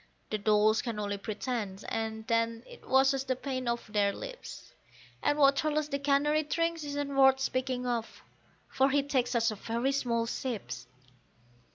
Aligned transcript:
The 0.31 0.39
dolls 0.39 0.81
can 0.81 0.97
only 0.97 1.19
pretend, 1.19 1.85
and 1.87 2.25
then 2.25 2.63
it 2.65 2.87
washes 2.89 3.23
the 3.23 3.35
paint 3.35 3.69
off 3.69 3.85
their 3.85 4.11
lips, 4.11 4.73
And 5.21 5.37
what 5.37 5.57
Charles 5.57 5.89
the 5.89 5.99
canary 5.99 6.41
drinks 6.41 6.83
isn't 6.83 7.15
worth 7.15 7.39
speaking 7.39 7.85
of, 7.85 8.23
for 8.67 8.89
he 8.89 9.03
takes 9.03 9.29
such 9.29 9.49
very 9.49 9.91
small 9.91 10.25
sips. 10.25 10.87